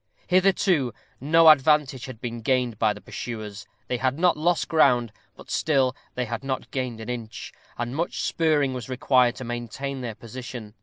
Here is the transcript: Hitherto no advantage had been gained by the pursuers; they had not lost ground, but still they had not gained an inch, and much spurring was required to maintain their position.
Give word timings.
Hitherto 0.25 0.95
no 1.19 1.47
advantage 1.47 2.05
had 2.05 2.19
been 2.19 2.41
gained 2.41 2.79
by 2.79 2.91
the 2.91 3.01
pursuers; 3.01 3.67
they 3.87 3.97
had 3.97 4.17
not 4.17 4.35
lost 4.35 4.67
ground, 4.67 5.11
but 5.35 5.51
still 5.51 5.95
they 6.15 6.25
had 6.25 6.43
not 6.43 6.71
gained 6.71 6.99
an 6.99 7.07
inch, 7.07 7.53
and 7.77 7.95
much 7.95 8.19
spurring 8.23 8.73
was 8.73 8.89
required 8.89 9.35
to 9.35 9.43
maintain 9.43 10.01
their 10.01 10.15
position. 10.15 10.73